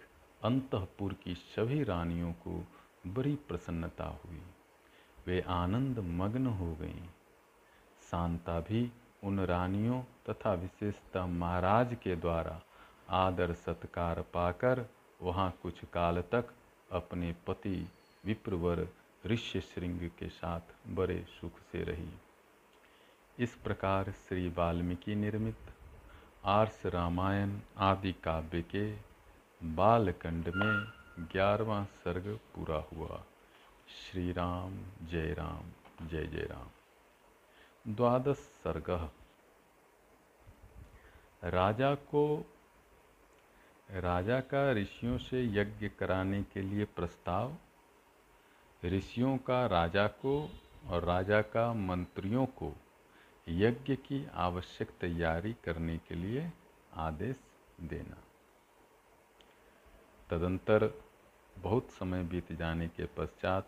अंतपुर 0.44 1.14
की 1.14 1.36
सभी 1.36 1.84
रानियों 1.84 2.34
को 2.34 2.68
बड़ी 3.08 3.36
प्रसन्नता 3.36 4.06
हुई। 4.06 4.42
वे 5.28 5.42
आनंद 5.42 6.00
मग्न 6.00 6.48
हो 6.48 6.76
गईं। 6.76 7.08
शांता 8.12 8.60
भी 8.60 8.92
उन 9.24 9.40
रानियों 9.40 10.02
तथा 10.30 10.54
विशेषतः 10.54 11.26
महाराज 11.26 11.98
के 12.04 12.16
द्वारा 12.16 12.62
आदर 13.10 13.54
सत्कार 13.54 14.22
पाकर 14.22 14.90
वहाँ 15.22 15.54
कुछ 15.64 15.86
काल 15.94 16.22
तक 16.22 16.54
अपने 16.92 17.36
पति 17.48 17.88
विप्रवर 18.26 18.88
ऋष्य 19.26 19.62
श्रृंग 19.62 20.00
के 20.00 20.30
साथ 20.30 20.60
बड़े 20.88 21.26
सुख 21.42 21.52
से 21.72 21.84
रही। 21.84 22.10
इस 23.40 23.56
प्रकार 23.56 24.12
श्री 24.12 24.50
वाल्मीकि 24.50 25.16
निर्मित, 25.16 25.58
आर्स 26.46 26.86
रामायण 26.86 27.60
आदि 27.78 28.14
काव्य 28.14 28.62
के 28.62 28.98
बालकंड 29.64 30.52
में 30.56 30.92
ग्यारहवा 31.32 31.84
सर्ग 31.84 32.40
पूरा 32.56 32.84
हुआ। 32.94 33.24
श्री 33.88 34.32
राम, 34.32 34.78
जय 35.08 35.34
राम, 35.34 35.64
जय 36.08 36.28
जय 36.28 36.48
राम। 36.52 36.68
द्वादश 37.90 38.36
सर्ग। 38.36 39.10
राजा 41.44 41.96
को, 41.96 42.46
राजा 43.92 44.40
का 44.40 44.72
ऋषियों 44.72 45.18
से 45.18 45.44
यज्ञ 45.44 45.90
कराने 45.90 46.44
के 46.44 46.62
लिए 46.62 46.86
प्रस्ताव, 46.86 47.56
ऋषियों 48.86 49.38
का 49.38 49.66
राजा 49.66 50.08
को 50.08 50.50
और 50.88 51.04
राजा 51.04 51.42
का 51.42 51.74
मंत्रियों 51.74 52.46
को 52.46 52.74
यज्ञ 53.50 53.96
की 53.96 54.28
आवश्यक 54.34 54.90
तैयारी 55.02 55.54
करने 55.54 55.98
के 55.98 56.16
लिए 56.16 56.52
आदेश 56.94 57.36
देना। 57.82 58.18
तदंतर 60.30 61.04
बहुत 61.58 61.92
समय 61.92 62.24
बीत 62.24 62.52
जाने 62.52 62.88
के 62.88 63.06
पश्चात 63.06 63.68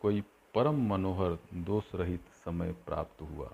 कोई 0.00 0.20
परम 0.54 0.88
मनोहर 0.88 1.38
दोष 1.54 1.94
रहित 1.94 2.24
समय 2.46 2.72
प्राप्त 2.72 3.22
हुआ। 3.22 3.50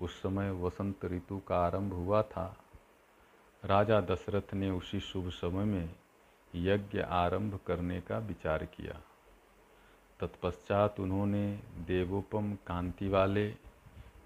उस 0.00 0.22
समय 0.22 0.50
वसंत 0.50 1.04
ऋतु 1.04 1.38
का 1.38 1.56
आरंभ 1.56 1.92
हुआ 1.92 2.22
था। 2.22 2.56
राजा 3.64 4.00
दशरथ 4.00 4.54
ने 4.54 4.70
उसी 4.70 5.00
शुभ 5.00 5.30
समय 5.30 5.64
में 5.64 5.94
यज्ञ 6.54 7.00
आरंभ 7.00 7.58
करने 7.66 8.00
का 8.00 8.18
विचार 8.18 8.64
किया। 8.64 9.00
तत्पश्चात 10.20 11.00
उन्होंने 11.00 11.60
देवोपम 11.86 12.54
कांति 12.54 13.08
वाले 13.08 13.54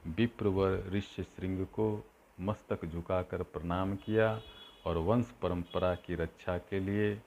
विप्रवर 0.06 0.90
ऋष्य 0.90 1.22
श्रृंग 1.22 1.66
को 1.66 2.04
मस्तक 2.40 2.84
झुकाकर 2.86 3.42
प्रणाम 3.42 3.96
किया 3.96 4.40
और 4.86 4.96
वंश 4.96 5.30
परंपरा 5.42 5.94
की 5.94 6.14
रक्षा 6.14 6.58
के 6.58 6.80
लिए 6.80 7.22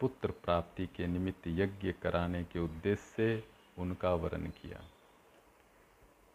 पुत्र 0.00 0.30
प्राप्ति 0.30 0.86
के 0.86 1.06
निमित्त 1.06 1.46
यज्ञ 1.46 1.92
कराने 1.92 2.44
के 2.44 2.58
उद्देश्य 2.58 3.04
से 3.16 3.44
उनका 3.78 4.14
वर्ण 4.14 4.46
किया। 4.46 4.80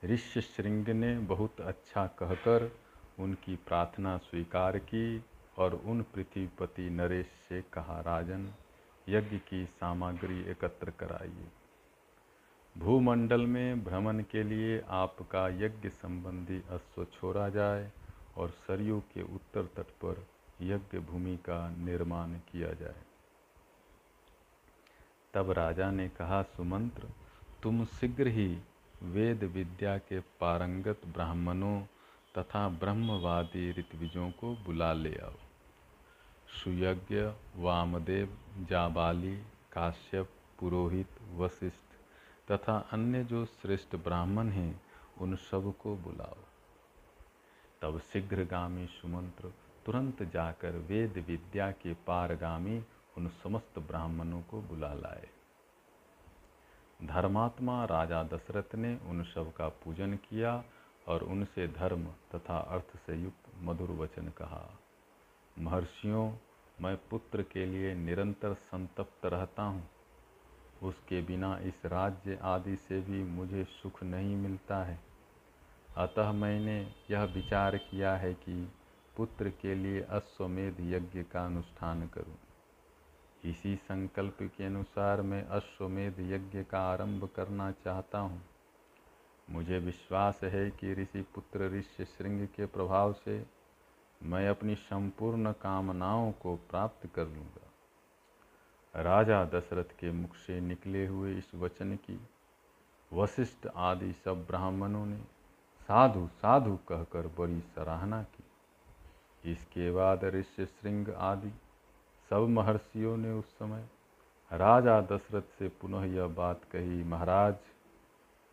ऋष्य 0.05 0.41
श्रृंग 0.41 0.87
ने 0.87 1.19
बहुत 1.19 1.61
अच्छा 1.61 2.07
कहकर 2.07 2.71
उनकी 3.19 3.55
प्रार्थना 3.55 4.17
स्वीकार 4.17 4.77
की 4.77 5.23
और 5.57 5.75
उन 5.75 6.01
पृथ्वीपति 6.01 6.89
नरेश 6.89 7.27
से 7.49 7.61
कहा, 7.61 8.01
राजन, 8.01 8.53
यज्ञ 9.09 9.37
की 9.37 9.65
सामग्री 9.65 10.41
एकत्र 10.41 10.89
कराइए। 10.89 11.47
भूमंडल 12.77 13.41
में 13.41 13.83
भ्रमण 13.83 14.23
के 14.23 14.43
लिए 14.43 14.81
आपका 14.89 15.47
यज्ञ 15.49 15.89
संबंधी 15.89 16.63
अश्व 16.69 17.05
छोड़ा 17.05 17.49
जाए 17.49 17.91
और 18.37 18.49
सरयू 18.49 18.99
के 18.99 19.21
उत्तर 19.21 19.63
तट 19.63 19.89
पर 20.05 20.27
यज्ञ 20.61 20.99
भूमि 20.99 21.37
का 21.37 21.69
निर्माण 21.69 22.33
किया 22.33 22.73
जाए। 22.73 23.01
तब 25.33 25.51
राजा 25.51 25.91
ने 25.91 26.09
कहा, 26.09 26.41
सुमंत्र, 26.41 27.07
तुम 27.63 27.85
शीघ्र 27.85 28.27
ही 28.27 28.57
वेद 29.03 29.43
विद्या 29.43 29.97
के 29.97 30.19
पारंगत 30.19 31.01
ब्राह्मणों 31.07 31.81
तथा 32.37 32.69
ब्रह्मवादी 32.69 33.71
ऋतविजों 33.71 34.31
को 34.31 34.55
बुला 34.55 34.93
ले 34.93 35.15
आओ। 35.15 35.33
सुयज्ञ, 36.47 37.33
वामदेव, 37.55 38.37
जाबाली, 38.57 39.37
काश्यप, 39.71 40.29
पुरोहित, 40.59 41.07
वशिष्ठ 41.33 41.91
तथा 42.51 42.89
अन्य 42.91 43.23
जो 43.23 43.45
श्रेष्ठ 43.45 43.95
ब्राह्मण 43.95 44.47
हैं, 44.49 44.81
उन 45.17 45.35
सबको 45.35 45.95
बुलाओ। 45.95 46.37
तब 47.81 47.99
शीघ्रगामी 47.99 48.87
सुमंत्र 48.87 49.53
तुरंत 49.85 50.23
जाकर 50.23 50.71
वेद 50.71 51.25
विद्या 51.27 51.71
के 51.71 51.93
पारगामी 51.93 52.83
उन 53.17 53.27
समस्त 53.27 53.79
ब्राह्मणों 53.79 54.41
को 54.41 54.61
बुला 54.61 54.93
लाए। 54.93 55.29
धर्मात्मा 57.03 57.83
राजा 57.85 58.23
दशरथ 58.23 58.75
ने 58.75 58.95
उन 59.09 59.23
सब 59.23 59.51
का 59.53 59.67
पूजन 59.83 60.13
किया 60.29 60.63
और 61.07 61.23
उनसे 61.23 61.67
धर्म 61.67 62.05
तथा 62.35 62.57
अर्थ 62.57 62.97
से 62.97 63.15
युक्त 63.15 63.51
मधुर 63.61 63.91
वचन 63.91 64.27
कहा, 64.37 64.61
महर्षियों, 65.55 66.31
मैं 66.81 66.95
पुत्र 67.09 67.41
के 67.43 67.65
लिए 67.65 67.93
निरंतर 67.95 68.53
संतप्त 68.53 69.25
रहता 69.25 69.63
हूँ 69.63 69.87
उसके 70.83 71.21
बिना 71.21 71.57
इस 71.59 71.85
राज्य 71.85 72.37
आदि 72.43 72.75
से 72.75 72.99
भी 73.01 73.23
मुझे 73.23 73.63
सुख 73.63 74.03
नहीं 74.03 74.35
मिलता 74.35 74.83
है 74.83 74.99
अतः 75.97 76.31
मैंने 76.31 76.79
यह 77.11 77.23
विचार 77.23 77.77
किया 77.77 78.15
है 78.15 78.33
कि 78.33 78.71
पुत्र 79.17 79.49
के 79.61 79.75
लिए 79.75 80.01
अश्वमेध 80.01 80.77
यज्ञ 80.79 81.23
का 81.23 81.45
अनुष्ठान 81.45 82.07
करूँ। 82.07 82.37
इसी 83.43 83.75
संकल्प 83.75 84.37
के 84.41 84.65
अनुसार 84.65 85.21
मैं 85.21 85.43
अश्वमेध 85.47 86.19
यज्ञ 86.19 86.63
का 86.63 86.79
आरंभ 86.91 87.29
करना 87.35 87.71
चाहता 87.71 88.19
हूँ। 88.19 88.41
मुझे 89.49 89.79
विश्वास 89.79 90.39
है 90.43 90.69
कि 90.71 90.93
ऋषि 90.93 91.21
पुत्र 91.35 91.69
ऋषि 91.69 92.05
श्रृंग 92.05 92.47
के 92.47 92.65
प्रभाव 92.65 93.13
से 93.13 93.45
मैं 94.21 94.47
अपनी 94.49 94.75
संपूर्ण 94.75 95.51
कामनाओं 95.51 96.31
को 96.31 96.55
प्राप्त 96.55 97.07
कर 97.15 97.27
लूँगा। 97.27 99.01
राजा 99.01 99.43
दशरथ 99.45 99.97
के 99.99 100.11
मुख 100.11 100.35
से 100.35 100.59
निकले 100.61 101.05
हुए 101.07 101.33
इस 101.37 101.55
वचन 101.55 101.95
की 101.95 102.19
वशिष्ठ 103.13 103.67
आदि 103.75 104.13
सब 104.25 104.45
ब्राह्मणों 104.47 105.05
ने 105.05 105.17
साधु 105.81 106.27
साधु 106.27 106.75
कहकर 106.89 107.27
बड़ी 107.27 107.59
सराहना 107.75 108.23
की। 108.23 109.51
इसके 109.51 109.91
बाद 109.91 110.23
ऋष्य 110.25 110.65
श्रृंग 110.65 111.09
आदि 111.09 111.51
सब 112.31 112.47
महर्षियों 112.49 113.15
ने 113.17 113.31
उस 113.31 113.45
समय 113.57 113.87
राजा 114.51 114.99
दशरथ 115.01 115.41
से 115.59 115.67
पुनः 115.81 116.03
यह 116.05 116.27
बात 116.27 116.63
कही, 116.63 117.03
महाराज, 117.03 117.55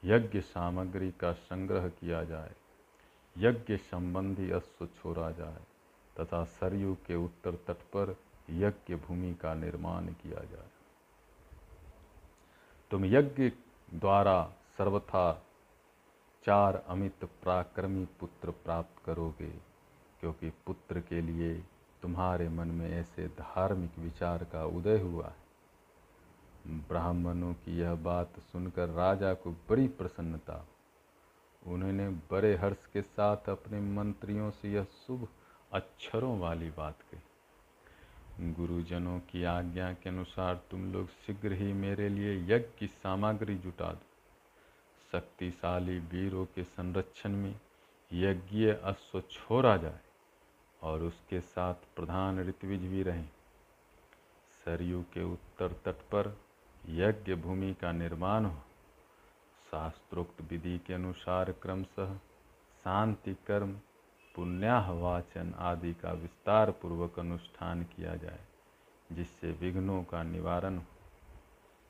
यज्ञ 0.03 0.41
सामग्री 0.41 1.11
का 1.11 1.33
संग्रह 1.33 1.89
किया 1.89 2.25
जाए। 2.25 2.55
यज्ञ 3.37 3.77
संबंधी 3.77 4.51
अश्व 4.51 4.87
छोड़ा 4.87 5.31
जाए 5.31 5.63
तथा 6.17 6.43
सरयू 6.45 6.95
के 7.07 7.17
उत्तर 7.17 7.55
तट 7.67 7.87
पर 7.95 8.17
यज्ञ 8.51 8.95
भूमि 8.97 9.35
का 9.35 9.55
निर्माण 9.55 10.07
किया 10.07 10.45
जाए। 10.45 10.69
तुम 12.91 13.05
यज्ञ 13.05 13.51
द्वारा 13.95 14.43
सर्वथा 14.79 15.33
चार 16.45 16.83
अमित 16.89 17.25
पराक्रमी 17.25 18.07
पुत्र 18.21 18.51
प्राप्त 18.51 19.05
करोगे, 19.05 19.53
क्योंकि 20.21 20.51
पुत्र 20.67 21.01
के 21.01 21.21
लिए 21.21 21.65
तुम्हारे 22.03 22.49
मन 22.49 22.69
में 22.69 22.91
ऐसे 22.91 23.29
धार्मिक 23.29 23.99
विचार 23.99 24.45
का 24.45 24.65
उदय 24.65 24.99
हुआ। 24.99 25.27
है 25.27 25.49
ब्राह्मणों 26.69 27.55
की 27.55 27.79
यह 27.79 27.95
बात 27.95 28.41
सुनकर 28.41 28.89
राजा 28.89 29.35
को 29.35 29.51
बड़ी 29.51 29.89
प्रसन्नता। 29.89 30.69
उन्होंने 31.67 32.09
बड़े 32.09 32.57
हर्ष 32.57 32.87
के 32.93 33.03
साथ 33.03 33.37
अपने 33.37 33.81
मंत्रियों 33.81 34.51
से 34.51 34.73
यह 34.73 34.85
शुभ 34.85 35.29
अक्षरों 35.73 36.39
वाली 36.39 36.71
बात 36.71 36.99
कही। 37.03 37.21
गुरुजनों 38.53 39.21
की 39.21 39.45
आज्ञा 39.45 39.93
के 39.93 40.09
अनुसार 40.09 40.61
तुम 40.71 40.93
लोग 40.93 41.09
शीघ्र 41.09 41.53
ही 41.53 41.73
मेरे 41.73 42.09
लिए 42.09 42.43
यज्ञ 42.43 42.67
की 42.79 42.87
सामग्री 42.87 43.59
जुटा 43.59 43.93
दो। 43.93 44.03
शक्तिशाली 45.13 45.99
वीरों 45.99 46.47
के 46.47 46.65
संरक्षण 46.65 47.31
में 47.31 47.61
यज्ञ 48.13 48.67
अश्व 48.67 49.21
छोड़ा 49.21 49.77
जाए। 49.77 50.01
और 50.83 51.03
उसके 51.03 51.41
साथ 51.41 51.75
प्रधान 51.97 52.41
ऋतविज 52.41 52.81
भी 52.81 53.03
रहे। 53.03 53.25
सरयू 54.65 55.03
के 55.03 55.23
उत्तर 55.23 55.73
तट 55.85 56.01
पर 56.13 56.37
यज्ञ 56.89 57.35
भूमि 57.35 57.75
का 57.75 57.93
निर्माण 57.93 58.45
हो। 58.45 58.57
शास्त्रोक्त 59.71 60.41
विधि 60.41 60.79
के 60.79 60.95
अनुसार 60.95 61.53
क्रमशः 61.53 62.15
शांति, 62.85 63.37
कर्म, 63.47 63.73
पुण्याह, 64.35 64.91
वाचन 64.91 65.55
आदि 65.59 65.95
का 65.95 66.13
विस्तार 66.13 66.71
पूर्वक 66.71 67.19
अनुष्ठान 67.19 67.83
किया 67.85 68.15
जाए, 68.17 68.41
जिससे 69.13 69.51
विघ्नों 69.53 70.03
का 70.05 70.23
निवारण 70.23 70.79
हो। 70.79 70.85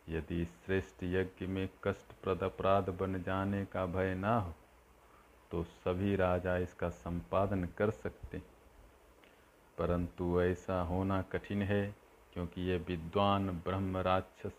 यदि 0.08 0.44
श्रेष्ठ 0.44 1.04
यज्ञ 1.04 1.46
में 1.46 1.68
कष्टप्रद 1.84 2.42
अपराध 2.42 2.88
बन 2.90 3.22
जाने 3.22 3.64
का 3.64 3.86
भय 3.86 4.14
ना 4.14 4.38
हो 4.38 4.54
तो 5.50 5.62
सभी 5.64 6.16
राजा 6.16 6.56
इसका 6.56 6.88
संपादन 6.88 7.64
कर 7.64 7.90
सकते 7.90 8.42
परंतु 9.78 10.42
ऐसा 10.42 10.82
होना 10.82 11.22
कठिन 11.22 11.62
है, 11.62 11.94
क्योंकि 12.32 12.62
ये 12.62 12.76
विद्वान 12.76 13.50
ब्रह्म 13.50 13.96
राक्षस 13.96 14.52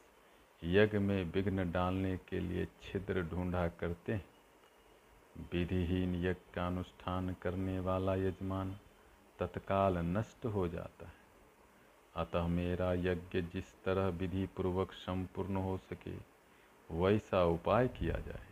यज्ञ 0.63 0.97
में 0.97 1.31
विघ्न 1.31 1.71
डालने 1.71 2.17
के 2.17 2.39
लिए 2.39 2.65
छिद्र 2.65 3.23
ढूंढा 3.23 3.67
करते 3.67 4.13
हैं। 4.13 4.25
विधिहीन 5.51 6.15
यज्ञ 6.15 6.55
का 6.55 6.67
अनुष्ठान 6.67 7.35
करने 7.41 7.79
वाला 7.79 8.15
यजमान 8.15 8.77
तत्काल 9.39 9.97
नष्ट 9.97 10.45
हो 10.45 10.67
जाता 10.67 11.05
है। 11.05 11.13
अतः 12.15 12.47
मेरा 12.47 12.93
यज्ञ 12.93 13.41
जिस 13.41 13.83
तरह 13.83 14.07
विधि 14.07 14.45
पूर्वक 14.45 14.91
संपूर्ण 14.91 15.55
हो 15.55 15.77
सके, 15.77 16.11
वैसा 16.91 17.43
उपाय 17.43 17.87
किया 17.87 18.13
जाए। 18.13 18.47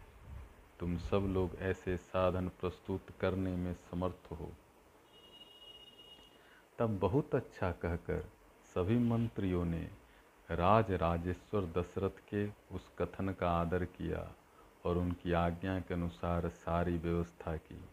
तुम 0.80 0.97
सब 0.97 1.17
लोग 1.17 1.56
ऐसे 1.60 1.97
साधन 1.97 2.47
प्रस्तुत 2.47 3.01
करने 3.21 3.56
में 3.56 3.73
समर्थ 3.73 4.32
हो। 4.32 4.51
तब 6.80 7.00
बहुत 7.00 7.36
अच्छा 7.36 7.72
कहकर 7.72 8.30
सभी 8.76 8.98
मंत्रियों 8.98 9.66
ने 9.66 9.90
राज 10.52 10.92
राजेश्वर 10.92 11.62
दशरथ 11.78 12.20
के 12.30 12.48
उस 12.48 12.90
कथन 13.00 13.34
का 13.40 13.50
आदर 13.52 13.86
किया 13.86 14.34
और 14.86 14.98
उनकी 14.98 15.34
आज्ञा 15.34 15.80
के 15.80 15.94
अनुसार 15.94 16.50
सारी 16.50 16.98
व्यवस्था 16.98 17.56
की। 17.58 17.84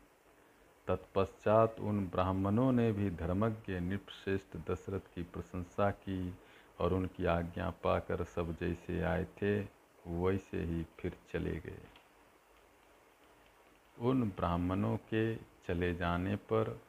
तत्पश्चात 0.86 1.80
उन 1.80 2.06
ब्राह्मणों 2.06 2.72
ने 2.72 2.92
भी 2.92 3.10
धर्मज्ञ 3.10 3.80
निपश्रेष्ठ 3.80 4.70
दशरथ 4.70 5.14
की 5.14 5.22
प्रशंसा 5.22 5.90
की 5.90 6.34
और 6.80 6.92
उनकी 6.92 7.24
आज्ञा 7.24 7.70
पाकर 7.70 8.24
सब 8.24 8.56
जैसे 8.60 9.02
आए 9.02 9.24
थे, 9.24 9.60
वैसे 10.06 10.60
ही 10.62 10.86
फिर 10.98 11.12
चले 11.32 11.56
गए। 11.56 11.82
उन 14.00 14.22
ब्राह्मणों 14.24 14.96
के 14.96 15.36
चले 15.36 15.94
जाने 15.94 16.36
पर 16.36 16.80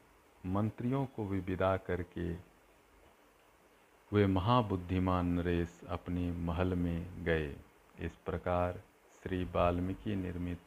मंत्रियों 0.46 1.06
को 1.06 1.28
भी 1.28 1.40
विदा 1.40 1.78
करके 1.78 2.34
वे 4.14 4.28
महाबुद्धिमान 4.28 5.26
नरेश 5.26 5.82
अपने 5.90 6.32
महल 6.32 6.76
में 6.76 7.24
गए। 7.24 7.56
इस 8.00 8.16
प्रकार 8.16 8.82
श्री 9.24 9.44
वाल्मीकि 9.44 10.16
निर्मित 10.16 10.60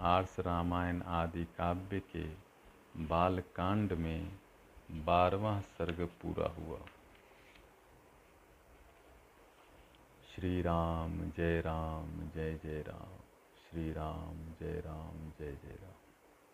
आर्स 0.00 0.40
रामायण 0.40 1.02
आदि 1.02 1.44
काव्य 1.44 2.00
के 2.00 2.24
बालकांड 3.04 3.92
में 3.92 4.38
बारवा 4.90 5.60
सर्ग 5.60 6.08
पूरा 6.22 6.48
हुआ। 6.48 6.78
श्री 10.34 10.62
राम 10.62 11.30
जय 11.30 11.60
राम, 11.60 12.20
जय 12.20 12.60
जय 12.64 12.82
राम। 12.82 13.18
श्री 13.70 13.92
राम 13.92 14.34
जय 14.60 14.80
राम, 14.80 15.30
जय 15.38 15.52
जय 15.52 15.78
राम। 15.82 15.93